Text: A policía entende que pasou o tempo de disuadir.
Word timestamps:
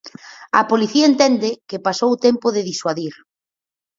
A 0.59 0.61
policía 0.71 1.09
entende 1.11 1.49
que 1.69 1.83
pasou 1.87 2.09
o 2.13 2.21
tempo 2.25 2.47
de 2.55 2.65
disuadir. 2.71 3.13